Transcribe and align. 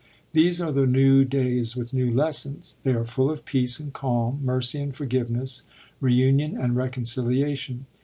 These 0.33 0.59
are 0.59 0.71
the 0.71 0.87
new 0.87 1.23
days, 1.25 1.75
with 1.77 1.93
new 1.93 2.11
lessons. 2.11 2.77
They 2.83 2.93
are 2.93 3.05
full 3.05 3.29
of 3.29 3.45
peace 3.45 3.79
and 3.79 3.93
calm, 3.93 4.39
mercy 4.43 4.81
and 4.81 4.95
forgiveness, 4.95 5.61
reunion 5.99 6.57
and 6.57 6.75
reconciliation. 6.75 7.85